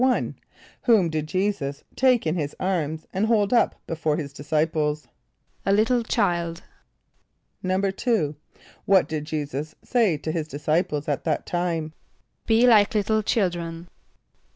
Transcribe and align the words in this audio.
=1.= 0.01 0.33
Whom 0.85 1.09
did 1.11 1.27
J[=e]´[s+]us 1.27 1.83
take 1.95 2.25
in 2.25 2.33
his 2.33 2.55
arms 2.59 3.05
and 3.13 3.27
hold 3.27 3.53
up 3.53 3.75
before 3.85 4.17
his 4.17 4.33
disciples? 4.33 5.07
=A 5.63 5.71
little 5.71 6.01
child.= 6.01 6.63
=2.= 7.63 8.35
What 8.85 9.07
did 9.07 9.25
J[=e]´[s+]us 9.25 9.75
say 9.83 10.17
to 10.17 10.31
his 10.31 10.47
disciples 10.47 11.07
at 11.07 11.23
that 11.25 11.45
time? 11.45 11.93
="Be 12.47 12.65
like 12.65 12.95
little 12.95 13.21
children." 13.21 13.89